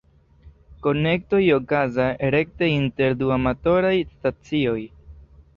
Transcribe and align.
Konektoj 0.85 1.41
okazas 1.57 2.25
rekte 2.37 2.71
inter 2.79 3.17
du 3.23 3.31
amatoraj 3.39 3.95
stacioj. 4.11 4.79